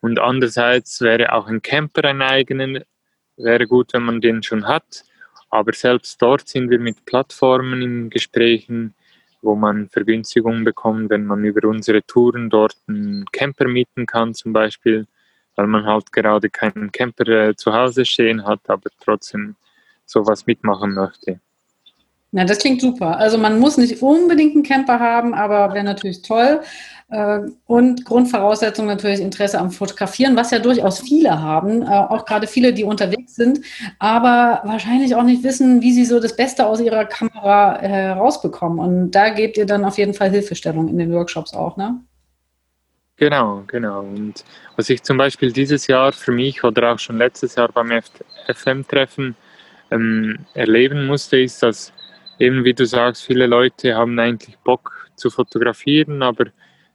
[0.00, 2.83] Und andererseits wäre auch ein Camper ein eigenen,
[3.37, 5.05] wäre gut, wenn man den schon hat.
[5.50, 8.94] Aber selbst dort sind wir mit Plattformen in Gesprächen,
[9.42, 14.53] wo man Vergünstigungen bekommt, wenn man über unsere Touren dort einen Camper mieten kann zum
[14.53, 15.07] Beispiel,
[15.57, 19.57] weil man halt gerade keinen Camper äh, zu Hause stehen hat, aber trotzdem
[20.05, 21.40] sowas mitmachen möchte.
[22.33, 23.19] Na, das klingt super.
[23.19, 26.61] Also man muss nicht unbedingt einen Camper haben, aber wäre natürlich toll.
[27.11, 32.47] Äh, und Grundvoraussetzung natürlich Interesse am Fotografieren, was ja durchaus viele haben, äh, auch gerade
[32.47, 33.61] viele, die unterwegs sind,
[33.99, 38.79] aber wahrscheinlich auch nicht wissen, wie sie so das Beste aus ihrer Kamera herausbekommen.
[38.79, 42.01] Äh, und da gebt ihr dann auf jeden Fall Hilfestellung in den Workshops auch, ne?
[43.16, 44.01] Genau, genau.
[44.01, 44.45] Und
[44.77, 47.90] was ich zum Beispiel dieses Jahr für mich oder auch schon letztes Jahr beim
[48.47, 49.37] FM-Treffen
[49.90, 51.93] ähm, erleben musste, ist, dass
[52.40, 56.46] eben wie du sagst, viele Leute haben eigentlich Bock zu fotografieren, aber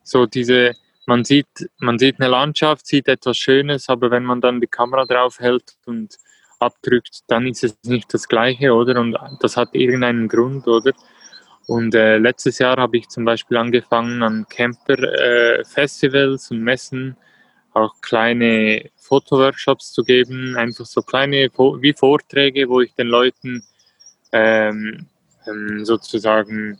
[0.04, 0.74] so diese,
[1.06, 5.06] man sieht, man sieht eine Landschaft, sieht etwas Schönes, aber wenn man dann die Kamera
[5.06, 6.18] drauf hält und
[6.60, 9.00] abdrückt, dann ist es nicht das Gleiche, oder?
[9.00, 10.92] Und das hat irgendeinen Grund, oder?
[11.68, 17.18] Und äh, letztes Jahr habe ich zum Beispiel angefangen an Camper-Festivals äh, und Messen
[17.74, 23.66] auch kleine Fotoworkshops zu geben, einfach so kleine wie Vorträge, wo ich den Leuten
[24.32, 25.08] ähm,
[25.48, 26.80] ähm, sozusagen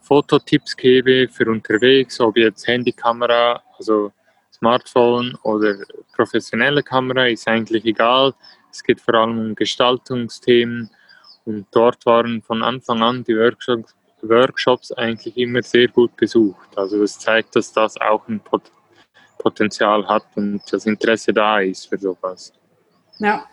[0.00, 4.12] Fototipps gebe für unterwegs, ob jetzt Handykamera, also
[4.52, 5.76] Smartphone oder
[6.14, 8.32] professionelle Kamera, ist eigentlich egal.
[8.70, 10.90] Es geht vor allem um Gestaltungsthemen
[11.44, 16.76] und dort waren von Anfang an die Workshops, Workshops eigentlich immer sehr gut besucht.
[16.76, 18.40] Also das zeigt, dass das auch ein
[19.38, 22.52] Potenzial hat und das Interesse da ist für sowas.
[23.18, 23.46] Ja,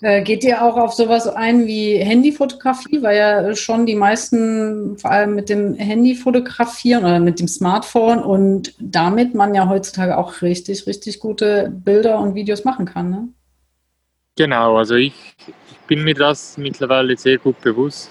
[0.00, 5.34] geht ihr auch auf sowas ein wie Handyfotografie, weil ja schon die meisten vor allem
[5.34, 10.86] mit dem Handy fotografieren oder mit dem Smartphone und damit man ja heutzutage auch richtig,
[10.86, 13.10] richtig gute Bilder und Videos machen kann.
[13.10, 13.28] Ne?
[14.36, 15.14] Genau, also ich,
[15.46, 18.10] ich bin mir das mittlerweile sehr gut bewusst,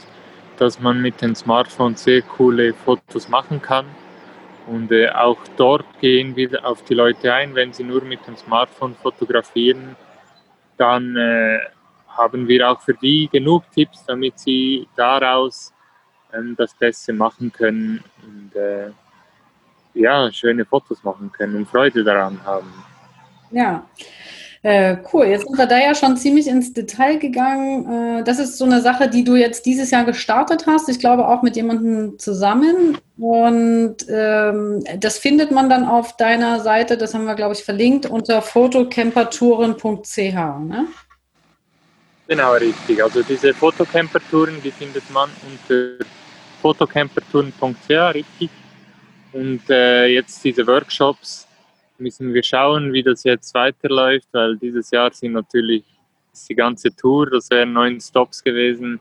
[0.58, 3.86] dass man mit dem Smartphone sehr coole Fotos machen kann.
[4.68, 8.38] Und äh, auch dort gehen wir auf die Leute ein, wenn sie nur mit dem
[8.38, 9.98] Smartphone fotografieren,
[10.78, 11.60] dann äh,
[12.08, 15.74] haben wir auch für die genug Tipps, damit sie daraus
[16.34, 18.92] ähm, das Beste machen können und äh,
[19.94, 22.72] ja, schöne Fotos machen können und Freude daran haben.
[23.52, 23.86] Ja.
[24.64, 28.20] Äh, cool, jetzt sind wir da ja schon ziemlich ins Detail gegangen.
[28.20, 30.88] Äh, das ist so eine Sache, die du jetzt dieses Jahr gestartet hast.
[30.88, 32.98] Ich glaube auch mit jemandem zusammen.
[33.18, 38.06] Und ähm, das findet man dann auf deiner Seite, das haben wir, glaube ich, verlinkt,
[38.06, 40.18] unter fotocampertouren.ch.
[40.18, 40.88] Ne?
[42.30, 43.04] Genau, richtig.
[43.04, 46.06] Also diese Fotocamper-Touren, die findet man unter
[46.62, 48.50] fotocampertouren.ch, richtig.
[49.34, 51.43] Und äh, jetzt diese Workshops
[52.04, 55.84] müssen wir schauen, wie das jetzt weiterläuft, weil dieses Jahr sind natürlich
[56.50, 59.00] die ganze Tour, das wären neun Stops gewesen,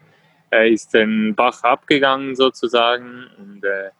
[0.51, 3.27] äh, ist den Bach abgegangen sozusagen.
[3.39, 3.91] Und, äh,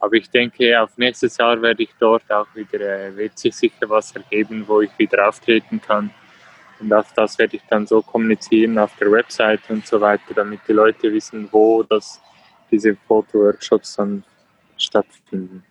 [0.00, 3.88] aber ich denke, auf nächstes Jahr werde ich dort auch wieder, äh, wird sich sicher
[3.88, 6.10] was ergeben, wo ich wieder auftreten kann.
[6.80, 10.60] Und auch das werde ich dann so kommunizieren auf der Website und so weiter, damit
[10.66, 12.20] die Leute wissen, wo das,
[12.70, 14.24] diese Fotoworkshops dann
[14.76, 15.62] stattfinden.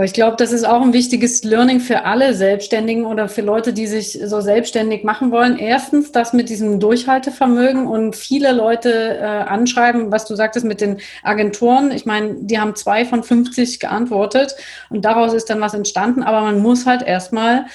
[0.00, 3.86] Ich glaube, das ist auch ein wichtiges Learning für alle Selbstständigen oder für Leute, die
[3.86, 5.58] sich so selbstständig machen wollen.
[5.58, 10.98] Erstens das mit diesem Durchhaltevermögen und viele Leute äh, anschreiben, was du sagtest mit den
[11.22, 11.90] Agenturen.
[11.90, 14.54] Ich meine, die haben zwei von 50 geantwortet
[14.88, 17.66] und daraus ist dann was entstanden, aber man muss halt erstmal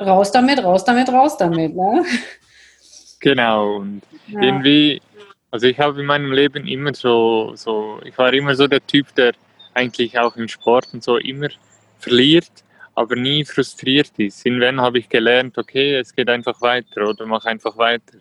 [0.00, 1.76] raus damit, raus damit, raus damit.
[1.76, 2.02] Ne?
[3.20, 3.76] Genau.
[3.76, 4.40] Und ja.
[4.40, 5.02] irgendwie,
[5.50, 9.14] also ich habe in meinem Leben immer so, so, ich war immer so der Typ,
[9.16, 9.32] der
[9.74, 11.48] eigentlich auch im Sport und so immer
[11.98, 12.50] verliert,
[12.94, 14.44] aber nie frustriert ist.
[14.44, 18.18] Irgendwann habe ich gelernt, okay, es geht einfach weiter oder mach einfach weiter.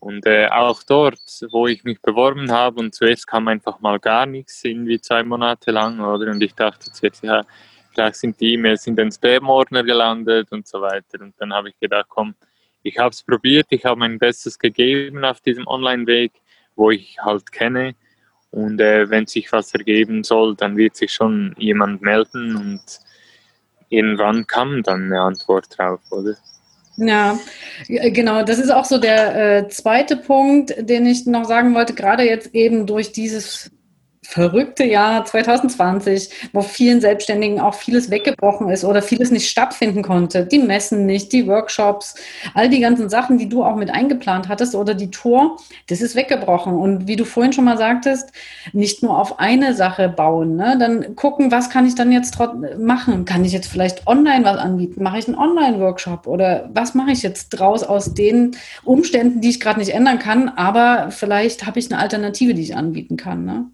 [0.00, 1.18] Und äh, auch dort,
[1.50, 5.70] wo ich mich beworben habe und zuerst kam einfach mal gar nichts, irgendwie zwei Monate
[5.70, 6.30] lang, oder?
[6.30, 7.42] Und ich dachte zuerst, ja,
[7.94, 11.20] Vielleicht sind die E-Mails in den Spam-Ordner gelandet und so weiter.
[11.20, 12.34] Und dann habe ich gedacht, komm,
[12.82, 16.32] ich habe es probiert, ich habe mein Bestes gegeben auf diesem Online-Weg,
[16.74, 17.94] wo ich halt kenne.
[18.54, 22.82] Und äh, wenn sich was ergeben soll, dann wird sich schon jemand melden und
[23.88, 26.36] irgendwann kam dann eine Antwort drauf, oder?
[26.96, 27.36] Ja,
[27.88, 28.44] genau.
[28.44, 32.54] Das ist auch so der äh, zweite Punkt, den ich noch sagen wollte, gerade jetzt
[32.54, 33.72] eben durch dieses
[34.24, 40.46] verrückte Jahr 2020, wo vielen Selbstständigen auch vieles weggebrochen ist oder vieles nicht stattfinden konnte.
[40.46, 42.14] Die Messen nicht, die Workshops,
[42.54, 45.58] all die ganzen Sachen, die du auch mit eingeplant hattest oder die Tour,
[45.88, 46.74] das ist weggebrochen.
[46.74, 48.30] Und wie du vorhin schon mal sagtest,
[48.72, 50.76] nicht nur auf eine Sache bauen, ne?
[50.78, 52.38] dann gucken, was kann ich dann jetzt
[52.78, 53.24] machen?
[53.24, 55.02] Kann ich jetzt vielleicht online was anbieten?
[55.02, 59.60] Mache ich einen Online-Workshop oder was mache ich jetzt draus aus den Umständen, die ich
[59.60, 63.44] gerade nicht ändern kann, aber vielleicht habe ich eine Alternative, die ich anbieten kann.
[63.44, 63.66] Ne?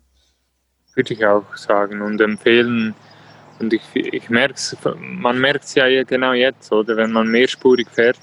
[0.94, 2.94] Würde ich auch sagen und empfehlen.
[3.58, 6.96] Und ich, ich merk's, man merkt es ja genau jetzt, oder?
[6.96, 8.18] Wenn man mehrspurig fährt,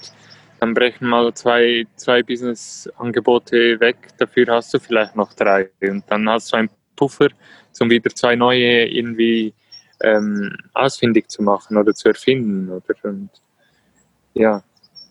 [0.60, 5.70] dann brechen mal zwei, zwei Business-Angebote weg, dafür hast du vielleicht noch drei.
[5.82, 7.30] Und dann hast du einen Puffer,
[7.80, 9.54] um wieder zwei neue irgendwie
[10.02, 12.70] ähm, ausfindig zu machen oder zu erfinden.
[12.70, 12.96] Oder?
[13.04, 13.30] Und,
[14.34, 14.64] ja.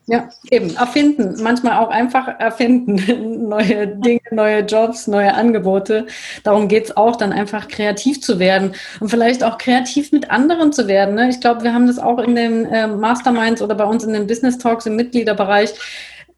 [0.09, 1.43] Ja, eben, erfinden.
[1.43, 3.49] Manchmal auch einfach erfinden.
[3.49, 6.07] neue Dinge, neue Jobs, neue Angebote.
[6.45, 10.87] Darum geht's auch, dann einfach kreativ zu werden und vielleicht auch kreativ mit anderen zu
[10.87, 11.17] werden.
[11.17, 11.29] Ne?
[11.29, 14.29] Ich glaube, wir haben das auch in den äh, Masterminds oder bei uns in den
[14.29, 15.75] Business Talks im Mitgliederbereich.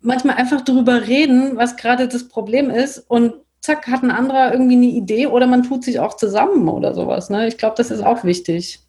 [0.00, 4.76] Manchmal einfach darüber reden, was gerade das Problem ist und zack, hat ein anderer irgendwie
[4.76, 7.28] eine Idee oder man tut sich auch zusammen oder sowas.
[7.28, 7.48] Ne?
[7.48, 8.80] Ich glaube, das ist auch wichtig.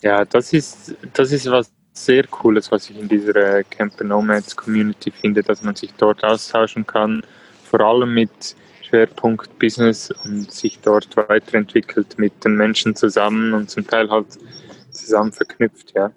[0.00, 4.54] Ja, das ist, das ist was sehr Cooles, was ich in dieser äh, Camper Nomads
[4.56, 7.22] Community finde, dass man sich dort austauschen kann,
[7.64, 13.86] vor allem mit Schwerpunkt Business und sich dort weiterentwickelt mit den Menschen zusammen und zum
[13.86, 14.26] Teil halt
[14.90, 16.10] zusammen verknüpft, ja.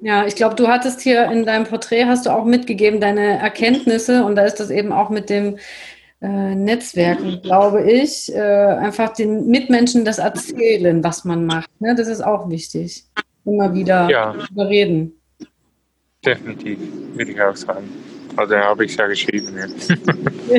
[0.00, 4.24] Ja, ich glaube, du hattest hier in deinem Porträt hast du auch mitgegeben deine Erkenntnisse
[4.24, 5.58] und da ist das eben auch mit dem
[6.20, 11.70] äh, Netzwerken, glaube ich, äh, einfach den Mitmenschen das erzählen, was man macht.
[11.80, 11.94] Ne?
[11.94, 13.04] Das ist auch wichtig.
[13.44, 14.34] Immer wieder ja.
[14.56, 15.21] reden.
[16.24, 16.78] Definitiv,
[17.14, 17.88] würde ich auch sagen.
[18.36, 19.56] Also habe ich ja geschrieben.
[19.56, 20.56] Ja.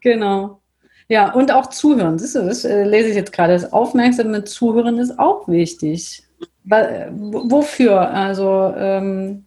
[0.00, 0.60] genau.
[1.08, 2.18] Ja, und auch zuhören.
[2.18, 3.52] Das, das äh, lese ich jetzt gerade.
[3.52, 6.22] Das aufmerksame Zuhören ist auch wichtig.
[6.64, 8.10] Wofür?
[8.10, 9.44] Also, ähm,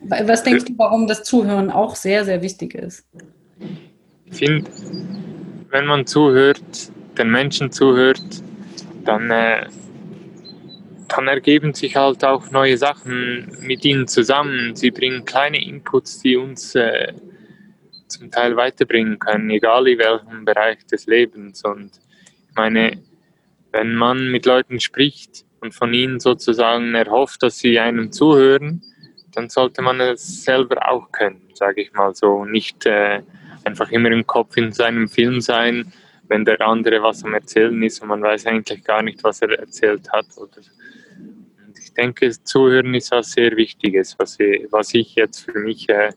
[0.00, 3.06] Was denkst du, warum das Zuhören auch sehr, sehr wichtig ist?
[4.26, 4.70] Ich finde,
[5.70, 6.60] wenn man zuhört,
[7.16, 8.42] den Menschen zuhört,
[9.04, 9.66] dann, äh,
[11.08, 14.74] dann ergeben sich halt auch neue Sachen mit ihnen zusammen.
[14.74, 17.12] Sie bringen kleine Inputs, die uns äh,
[18.08, 21.64] zum Teil weiterbringen können, egal in welchem Bereich des Lebens.
[21.64, 21.92] Und
[22.48, 23.02] ich meine,
[23.72, 28.82] wenn man mit Leuten spricht und von ihnen sozusagen erhofft, dass sie einem zuhören,
[29.32, 32.44] dann sollte man es selber auch können, sage ich mal so.
[32.44, 33.22] Nicht äh,
[33.64, 35.92] einfach immer im Kopf in seinem Film sein,
[36.28, 39.58] wenn der andere was am Erzählen ist und man weiß eigentlich gar nicht, was er
[39.58, 40.26] erzählt hat.
[40.36, 40.58] Oder
[41.66, 45.88] und ich denke, Zuhören ist was sehr Wichtiges, was ich, was ich jetzt für mich
[45.88, 46.12] äh,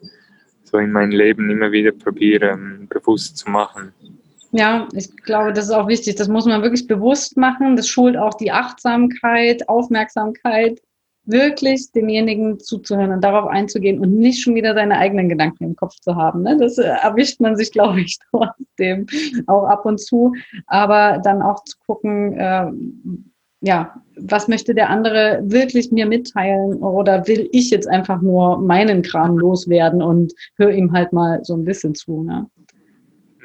[0.63, 3.93] so in meinem Leben immer wieder probiere, ähm, bewusst zu machen.
[4.51, 6.15] Ja, ich glaube, das ist auch wichtig.
[6.15, 7.75] Das muss man wirklich bewusst machen.
[7.75, 10.81] Das schult auch die Achtsamkeit, Aufmerksamkeit,
[11.29, 15.95] wirklich demjenigen zuzuhören und darauf einzugehen und nicht schon wieder seine eigenen Gedanken im Kopf
[16.01, 16.41] zu haben.
[16.41, 16.57] Ne?
[16.59, 19.05] Das äh, erwischt man sich, glaube ich, trotzdem
[19.47, 20.33] auch ab und zu.
[20.67, 22.71] Aber dann auch zu gucken, äh,
[23.61, 29.01] ja, was möchte der andere wirklich mir mitteilen oder will ich jetzt einfach nur meinen
[29.01, 32.23] Kram loswerden und höre ihm halt mal so ein bisschen zu.
[32.23, 32.47] Ne?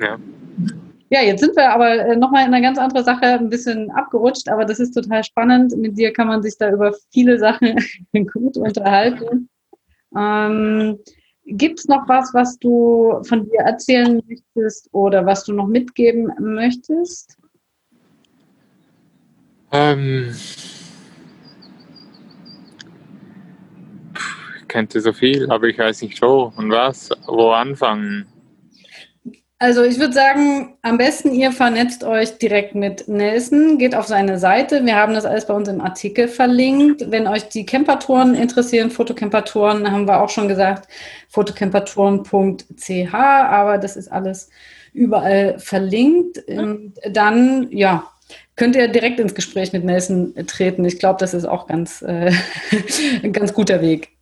[0.00, 0.18] Ja.
[1.10, 4.48] Ja, jetzt sind wir aber äh, nochmal in eine ganz andere Sache ein bisschen abgerutscht,
[4.48, 5.76] aber das ist total spannend.
[5.76, 7.76] Mit dir kann man sich da über viele Sachen
[8.32, 9.48] gut unterhalten.
[10.16, 10.98] Ähm,
[11.46, 16.32] Gibt es noch was, was du von dir erzählen möchtest oder was du noch mitgeben
[16.38, 17.36] möchtest?
[19.70, 20.34] Ähm,
[24.58, 28.26] ich könnte so viel, aber ich weiß nicht wo und was, wo anfangen.
[29.60, 34.38] Also ich würde sagen, am besten ihr vernetzt euch direkt mit Nelson, geht auf seine
[34.38, 34.84] Seite.
[34.84, 37.10] Wir haben das alles bei uns im Artikel verlinkt.
[37.10, 40.88] Wenn euch die Campertouren interessieren, Fotocampertouren, haben wir auch schon gesagt,
[41.28, 44.50] fotocampertouren.ch, aber das ist alles
[44.92, 46.42] überall verlinkt.
[46.48, 48.10] Und dann, ja,
[48.56, 50.84] könnt ihr direkt ins Gespräch mit Nelson treten.
[50.84, 52.32] Ich glaube, das ist auch ganz, äh,
[53.22, 54.13] ein ganz guter Weg.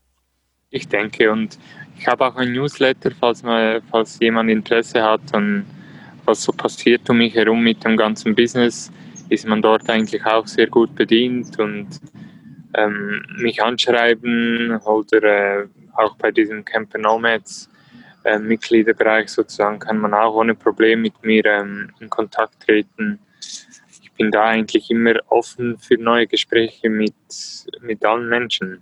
[0.73, 1.59] Ich denke, und
[1.97, 5.65] ich habe auch ein Newsletter, falls, mal, falls jemand Interesse hat, an
[6.25, 8.91] was so passiert um mich herum mit dem ganzen Business,
[9.29, 11.89] ist man dort eigentlich auch sehr gut bedient und
[12.75, 17.69] ähm, mich anschreiben oder äh, auch bei diesem Camper Nomads
[18.25, 23.19] äh, Mitgliederbereich sozusagen kann man auch ohne Problem mit mir ähm, in Kontakt treten
[24.23, 27.15] bin da eigentlich immer offen für neue Gespräche mit,
[27.81, 28.81] mit allen Menschen.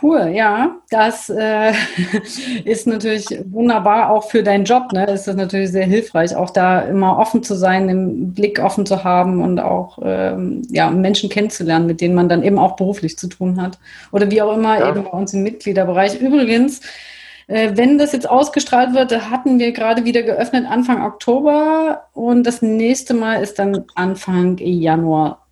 [0.00, 1.72] Cool, ja, das äh,
[2.64, 4.92] ist natürlich wunderbar auch für deinen Job.
[4.92, 5.04] Ne?
[5.06, 9.04] Ist das natürlich sehr hilfreich, auch da immer offen zu sein, den Blick offen zu
[9.04, 13.28] haben und auch ähm, ja, Menschen kennenzulernen, mit denen man dann eben auch beruflich zu
[13.28, 13.78] tun hat.
[14.12, 14.88] Oder wie auch immer ja.
[14.88, 16.18] eben bei uns im Mitgliederbereich.
[16.18, 16.80] Übrigens,
[17.46, 22.62] äh, wenn das jetzt ausgestrahlt wird, hatten wir gerade wieder geöffnet Anfang Oktober und das
[22.62, 25.46] nächste Mal ist dann Anfang Januar.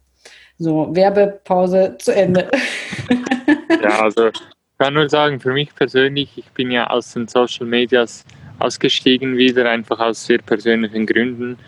[0.59, 2.51] So, Werbepause zu Ende.
[3.71, 4.41] Ja, also ich
[4.79, 8.25] kann nur sagen, für mich persönlich, ich bin ja aus den Social Medias
[8.59, 11.59] ausgestiegen wieder, einfach aus sehr persönlichen Gründen.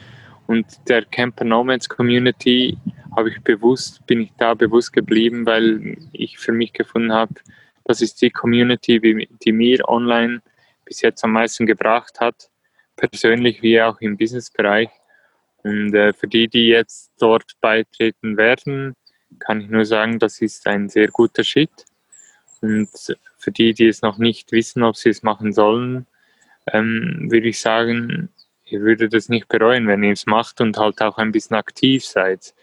[0.46, 2.76] Und der Camper Nomads Community
[3.16, 7.34] habe ich bewusst, bin ich da bewusst geblieben, weil ich für mich gefunden habe,
[7.84, 9.00] das ist die Community,
[9.44, 10.42] die mir online
[10.84, 12.50] bis jetzt am meisten gebracht hat,
[12.96, 14.90] persönlich wie auch im Businessbereich.
[15.64, 18.94] Und äh, für die, die jetzt dort beitreten werden,
[19.38, 21.86] kann ich nur sagen, das ist ein sehr guter Schritt.
[22.62, 22.88] Und
[23.38, 26.06] für die, die es noch nicht wissen, ob sie es machen sollen,
[26.72, 28.30] ähm, würde ich sagen,
[28.64, 32.04] ihr würdet es nicht bereuen, wenn ihr es macht und halt auch ein bisschen aktiv
[32.04, 32.54] seid.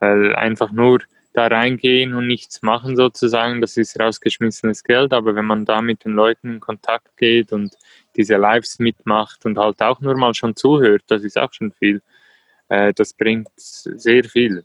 [0.00, 1.00] Weil einfach nur
[1.34, 6.04] da reingehen und nichts machen sozusagen, das ist rausgeschmissenes Geld, aber wenn man da mit
[6.04, 7.76] den Leuten in Kontakt geht und
[8.16, 12.02] diese Lives mitmacht und halt auch nur mal schon zuhört, das ist auch schon viel.
[12.68, 14.64] Äh, das bringt sehr viel.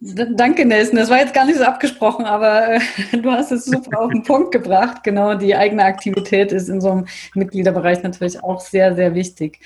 [0.00, 0.96] Danke, Nelson.
[0.96, 2.80] Das war jetzt gar nicht so abgesprochen, aber äh,
[3.20, 5.02] du hast es super auf den Punkt gebracht.
[5.02, 9.58] Genau, die eigene Aktivität ist in so einem Mitgliederbereich natürlich auch sehr, sehr wichtig.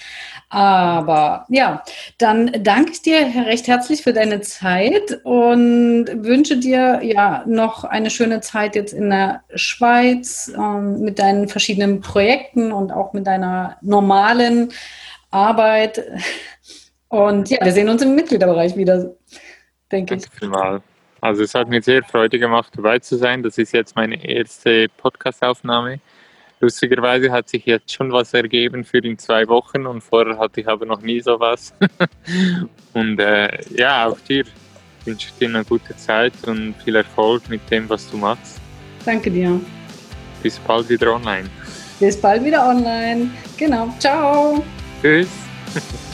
[0.49, 1.83] Aber ja,
[2.16, 8.09] dann danke ich dir recht herzlich für deine Zeit und wünsche dir ja noch eine
[8.09, 13.76] schöne Zeit jetzt in der Schweiz ähm, mit deinen verschiedenen Projekten und auch mit deiner
[13.83, 14.70] normalen
[15.30, 16.03] Arbeit.
[17.09, 19.14] Und ja, wir sehen uns im Mitgliederbereich wieder
[19.93, 20.24] denke ich.
[20.38, 20.82] Vielmal.
[21.20, 23.43] Also es hat mir sehr Freude gemacht, dabei zu sein.
[23.43, 26.01] Das ist jetzt meine erste Podcast-Aufnahme.
[26.59, 30.68] Lustigerweise hat sich jetzt schon was ergeben für in zwei Wochen und vorher hatte ich
[30.68, 31.74] aber noch nie sowas.
[32.93, 34.45] und äh, ja, auch dir
[35.05, 38.61] wünsche ich dir eine gute Zeit und viel Erfolg mit dem, was du machst.
[39.05, 39.61] Danke dir.
[40.43, 41.49] bis bald wieder online.
[41.99, 43.30] Bis bald wieder online.
[43.57, 43.93] Genau.
[43.99, 44.62] Ciao.
[45.01, 45.28] Tschüss.